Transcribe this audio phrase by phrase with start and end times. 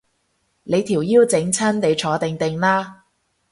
[0.63, 3.03] 你條腰整親，你坐定定啦